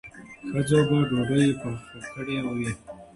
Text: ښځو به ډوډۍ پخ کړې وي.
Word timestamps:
ښځو 0.49 0.79
به 0.89 0.97
ډوډۍ 1.09 1.49
پخ 1.61 2.03
کړې 2.13 2.37
وي. 2.55 2.71